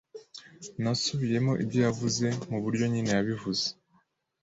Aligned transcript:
Nasubiyemo 0.81 1.53
ibyo 1.63 1.79
yavuze, 1.87 2.25
muburyo 2.49 2.85
nyine 2.91 3.09
yabivuze. 3.17 3.65